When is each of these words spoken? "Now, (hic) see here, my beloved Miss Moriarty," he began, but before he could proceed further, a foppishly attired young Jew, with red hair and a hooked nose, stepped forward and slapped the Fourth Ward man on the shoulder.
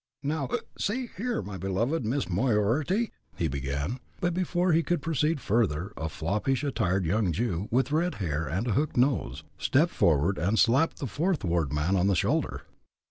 "Now, 0.23 0.47
(hic) 0.47 0.61
see 0.79 1.09
here, 1.15 1.43
my 1.43 1.59
beloved 1.59 2.03
Miss 2.03 2.27
Moriarty," 2.27 3.11
he 3.35 3.47
began, 3.47 3.99
but 4.19 4.33
before 4.33 4.71
he 4.71 4.81
could 4.81 4.99
proceed 4.99 5.39
further, 5.39 5.93
a 5.95 6.09
foppishly 6.09 6.69
attired 6.69 7.05
young 7.05 7.31
Jew, 7.31 7.67
with 7.69 7.91
red 7.91 8.15
hair 8.15 8.47
and 8.47 8.65
a 8.67 8.71
hooked 8.73 8.97
nose, 8.97 9.43
stepped 9.59 9.93
forward 9.93 10.39
and 10.39 10.57
slapped 10.57 10.97
the 10.97 11.05
Fourth 11.05 11.43
Ward 11.43 11.71
man 11.71 11.95
on 11.95 12.07
the 12.07 12.15
shoulder. 12.15 12.63